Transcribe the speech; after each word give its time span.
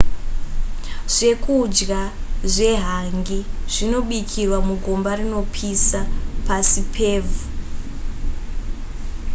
zvekudya 1.15 2.01
zvehangi 2.53 3.39
zvinobikirwa 3.73 4.57
mugomba 4.67 5.11
rinopisa 5.19 6.01
pasi 6.45 6.81
pevhu 6.93 7.41